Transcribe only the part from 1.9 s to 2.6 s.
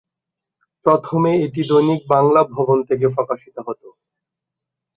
Bangla